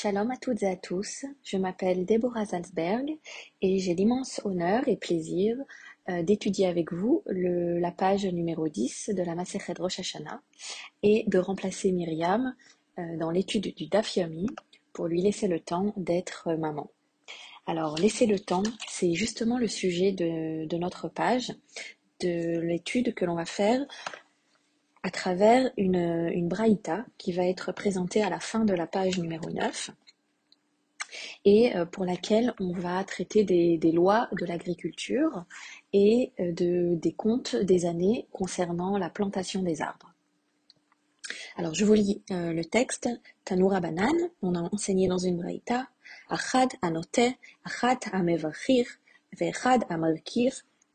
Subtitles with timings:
[0.00, 3.18] Shalom à toutes et à tous, je m'appelle Deborah Salzberg
[3.60, 5.56] et j'ai l'immense honneur et plaisir
[6.08, 10.40] euh, d'étudier avec vous la page numéro 10 de la Masechet Rosh Hashanah
[11.02, 12.54] et de remplacer Myriam
[13.00, 14.46] euh, dans l'étude du Daf Yomi
[14.92, 16.92] pour lui laisser le temps d'être maman.
[17.66, 21.52] Alors, laisser le temps, c'est justement le sujet de notre page,
[22.20, 23.84] de l'étude que l'on va faire
[25.02, 29.18] à travers une, une braïta qui va être présentée à la fin de la page
[29.18, 29.90] numéro 9
[31.44, 35.44] et euh, pour laquelle on va traiter des, des lois de l'agriculture
[35.92, 40.14] et euh, de, des comptes des années concernant la plantation des arbres.
[41.56, 43.08] Alors je vous lis euh, le texte.
[43.44, 45.88] Tanura Banan, on a enseigné dans une braïta,
[46.28, 47.20] Achad anote,
[47.64, 48.86] Achad amevachir,
[49.38, 50.52] Vechad amalkir,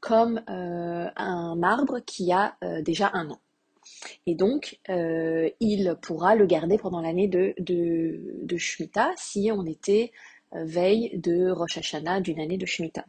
[0.00, 3.40] comme euh, un arbre qui a euh, déjà un an.
[4.26, 10.12] Et donc, euh, il pourra le garder pendant l'année de, de, Shemitah si on était
[10.52, 13.04] veille de Rosh Hashanah d'une année de Shemitah.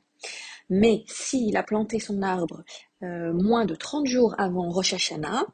[0.69, 2.64] Mais s'il a planté son arbre
[3.02, 5.45] moins de 30 jours avant Rosh Hashanah,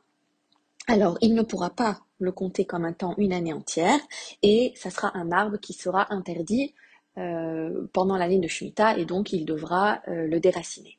[0.88, 4.00] alors il ne pourra pas le compter comme un temps une année entière
[4.44, 6.76] et ça sera un arbre qui sera interdit
[7.16, 10.97] pendant l'année de Shemitah et donc il devra le déraciner.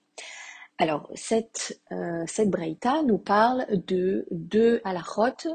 [0.80, 2.24] Alors, cette, euh,
[3.04, 5.50] nous parle de deux halakhot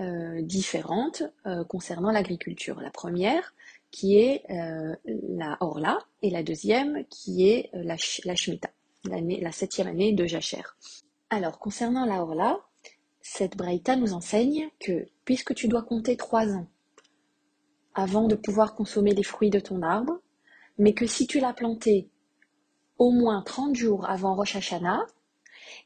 [0.00, 2.80] euh, différentes euh, concernant l'agriculture.
[2.80, 3.54] La première,
[3.90, 8.70] qui est euh, la Orla, et la deuxième, qui est la, la Shemitah,
[9.04, 10.62] la septième année de Jacher.
[11.28, 12.58] Alors, concernant la Orla,
[13.20, 16.66] cette Breita nous enseigne que, puisque tu dois compter trois ans
[17.94, 20.18] avant de pouvoir consommer les fruits de ton arbre,
[20.78, 22.08] mais que si tu l'as planté
[23.02, 25.04] au moins 30 jours avant Rosh Hashanah,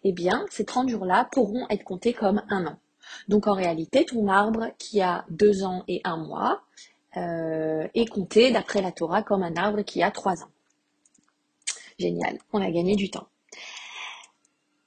[0.04, 2.78] eh bien, ces 30 jours-là pourront être comptés comme un an.
[3.26, 6.60] Donc en réalité, ton arbre qui a deux ans et un mois
[7.16, 10.50] euh, est compté d'après la Torah comme un arbre qui a trois ans.
[11.98, 13.28] Génial, on a gagné du temps.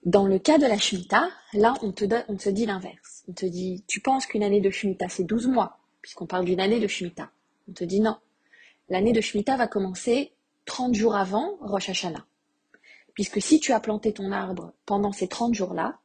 [0.06, 3.24] Dans le cas de la Shemitah, là, on te, on te dit l'inverse.
[3.28, 6.60] On te dit, tu penses qu'une année de Shemitah, c'est 12 mois, puisqu'on parle d'une
[6.60, 7.32] année de Shemitah.
[7.68, 8.18] On te dit non.
[8.88, 10.32] L'année de Shemitah va commencer
[10.66, 12.26] 30 jours avant Rosh Hashanah.
[13.14, 16.00] Puisque si tu as planté ton arbre pendant ces 30 jours-là,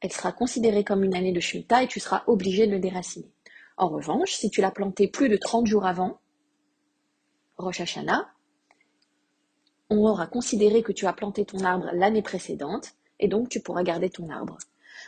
[0.00, 3.30] elle sera considérée comme une année de Shemitah et tu seras obligé de le déraciner.
[3.76, 6.20] En revanche, si tu l'as planté plus de 30 jours avant
[7.56, 8.28] Rosh Hashanah,
[9.90, 13.82] on aura considéré que tu as planté ton arbre l'année précédente et donc tu pourras
[13.82, 14.58] garder ton arbre.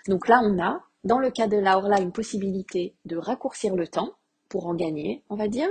[0.09, 4.13] Donc là, on a, dans le cas de la une possibilité de raccourcir le temps
[4.49, 5.69] pour en gagner, on va dire.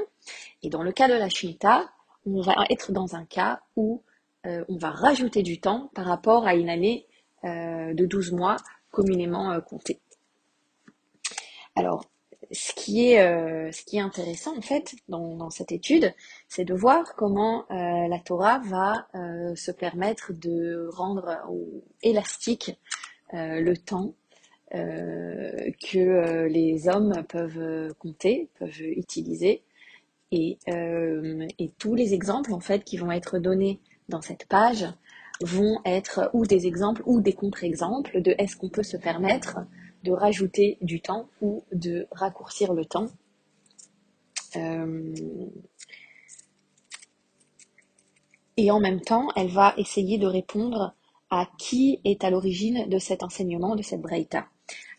[0.63, 1.89] Et dans le cas de la Shemitah,
[2.25, 4.01] on va être dans un cas où
[4.45, 7.07] euh, on va rajouter du temps par rapport à une année
[7.43, 8.57] euh, de 12 mois
[8.91, 9.99] communément euh, comptée.
[11.75, 12.05] Alors,
[12.51, 16.13] ce qui est, intéressant en fait dans cette étude,
[16.47, 19.07] c'est de voir comment la Torah va
[19.55, 21.39] se permettre de rendre
[22.03, 22.79] élastique
[23.33, 24.13] le temps
[24.71, 29.63] que les hommes peuvent compter, peuvent utiliser
[30.33, 34.85] euh, et, tous les exemples en fait qui vont être donnés dans cette page
[35.41, 39.59] vont être ou des exemples ou des contre-exemples de est-ce qu'on peut se permettre
[40.03, 43.07] de rajouter du temps ou de raccourcir le temps.
[44.55, 45.13] Euh,
[48.57, 50.95] et en même temps, elle va essayer de répondre
[51.29, 54.47] à qui est à l'origine de cet enseignement, de cette breita.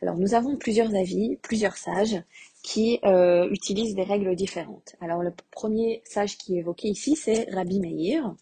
[0.03, 2.23] Alors nous avons plusieurs avis, plusieurs sages
[2.67, 4.97] qui euh, utilisent des règles différentes.
[5.01, 8.35] Alors le premier sage qui est évoqué ici, c'est Rabbi Meir,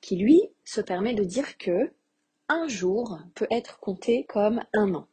[0.00, 1.92] qui lui se permet de dire que
[2.48, 5.08] un jour peut être compté comme un an.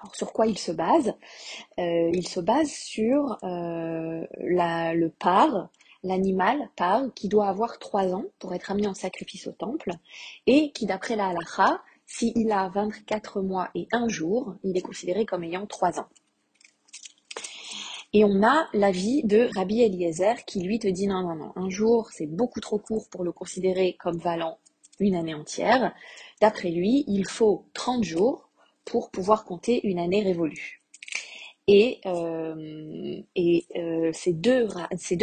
[0.00, 1.14] Alors sur quoi il se base?
[1.80, 5.68] Euh, Il se base sur euh, la, le par,
[6.04, 9.90] l'animal par, qui doit avoir trois ans pour être amené en sacrifice au temple,
[10.46, 15.26] et qui d'après la halacha, s'il a 24 mois et un jour, il est considéré
[15.26, 16.08] comme ayant trois ans.
[18.14, 21.68] Et on a l'avis de Rabbi Eliezer qui lui te dit non, non, non, un
[21.68, 24.58] jour c'est beaucoup trop court pour le considérer comme valant
[24.98, 25.94] une année entière.
[26.40, 28.48] D'après lui, il faut 30 jours
[28.84, 30.82] pour pouvoir compter une année révolue.
[31.66, 33.20] Et, euh,
[33.76, 34.68] euh, ces, deux,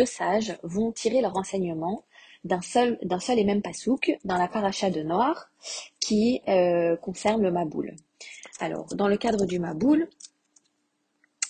[0.05, 2.03] sages vont tirer leur enseignement
[2.43, 5.49] d'un seul, d'un seul et même pasouk dans la paracha de Noir
[5.99, 7.95] qui euh, concerne le Maboul.
[8.59, 10.07] Alors, dans le cadre du Maboul,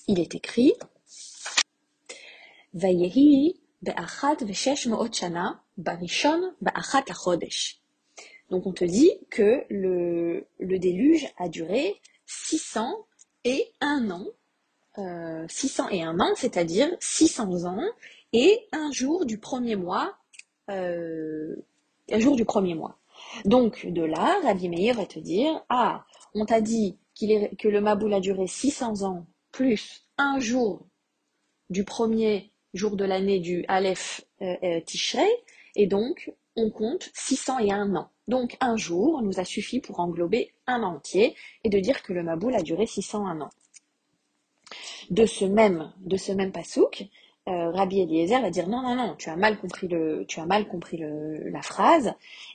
[0.08, 0.74] il est écrit
[8.50, 11.96] Donc on te dit que le, déluge a duré
[12.26, 13.08] 600
[13.46, 14.26] et un an,
[14.98, 17.82] euh, 600 et an, c'est-à-dire 600 ans
[18.34, 20.18] et un jour du premier mois,
[20.70, 21.56] euh,
[22.12, 22.98] un jour du premier mois.
[23.46, 28.14] Donc de là, Rabbi Meir va te dire, ah, on t'a dit que le Maboul
[28.14, 30.86] a duré 600 ans plus un jour
[31.70, 35.28] du premier jour de l'année du Aleph euh, euh, Tishrei,
[35.76, 38.10] et donc on compte 601 ans.
[38.28, 42.24] Donc un jour nous a suffi pour englober un entier et de dire que le
[42.24, 43.50] Maboul a duré 601 ans.
[45.10, 45.92] De ce même,
[46.52, 47.06] pasouk,
[47.48, 52.14] euh, Rabbi Eliezer va dire non, non, non, tu as mal compris, la phrase.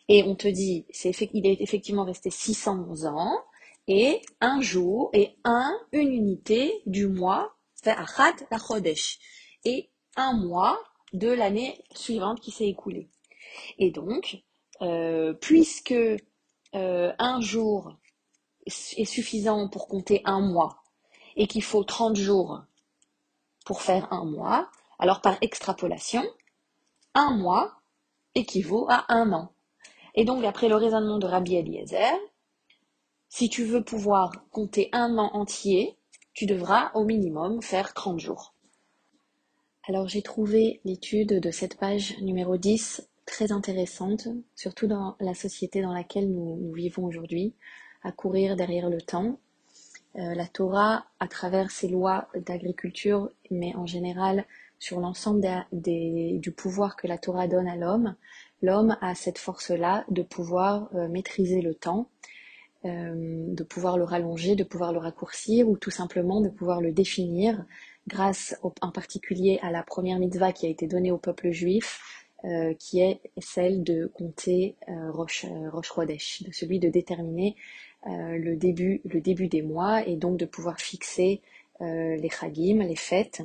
[0.08, 3.38] Et on te dit, c'est, il est effectivement resté 600 ans
[3.86, 9.18] et un jour et un, une unité du mois, achat la chodesh,
[9.64, 9.90] et
[10.20, 10.78] un mois
[11.12, 13.08] de l'année suivante qui s'est écoulée.
[13.78, 14.42] Et donc,
[14.82, 15.94] euh, puisque
[16.74, 17.96] euh, un jour
[18.66, 20.82] est suffisant pour compter un mois
[21.36, 22.62] et qu'il faut 30 jours
[23.64, 26.24] pour faire un mois, alors par extrapolation,
[27.14, 27.80] un mois
[28.34, 29.52] équivaut à un an.
[30.14, 32.12] Et donc, après le raisonnement de Rabbi Eliezer,
[33.28, 35.96] si tu veux pouvoir compter un an entier,
[36.34, 38.54] tu devras au minimum faire 30 jours.
[39.90, 45.82] Alors j'ai trouvé l'étude de cette page numéro 10 très intéressante, surtout dans la société
[45.82, 47.56] dans laquelle nous, vivons aujourd'hui,
[48.04, 49.40] à courir derrière le temps.
[50.14, 54.44] Euh, la Torah, à travers ses lois d'agriculture, mais en général
[54.78, 58.14] sur l'ensemble du pouvoir que la Torah donne à l'homme,
[58.62, 62.08] l'homme a cette force-là de pouvoir euh, maîtriser le temps,
[62.84, 66.92] euh, de pouvoir le rallonger, de pouvoir le raccourcir ou tout simplement de pouvoir le
[66.92, 67.66] définir
[68.08, 72.00] grâce en particulier à la première mitzvah qui a été donnée au peuple juif,
[72.44, 77.54] euh, qui est celle de compter euh, Rosh, euh, celui de déterminer
[78.06, 81.42] le, début, le début des mois et donc de pouvoir fixer
[81.80, 83.42] les chagim, les fêtes.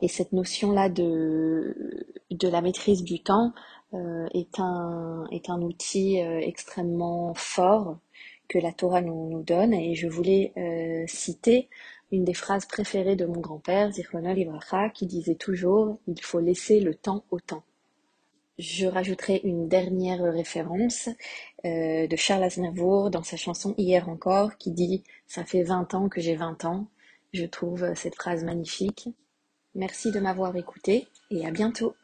[0.00, 3.52] Et cette notion-là de, de la maîtrise du temps
[3.92, 7.98] est, un, est un outil extrêmement fort
[8.48, 10.54] que la Torah nous, nous donne et je voulais
[11.06, 11.68] citer
[12.12, 16.80] une des phrases préférées de mon grand-père, Zichlona Livracha, qui disait toujours «il faut laisser
[16.80, 17.64] le temps au temps».
[18.58, 21.08] Je rajouterai une dernière référence
[21.64, 26.08] euh, de Charles Aznavour dans sa chanson Hier encore, qui dit «ça fait 20 ans
[26.08, 26.88] que j'ai 20 ans».
[27.32, 29.08] Je trouve cette phrase magnifique.
[29.74, 31.94] Merci de m'avoir écouté et à bientôt.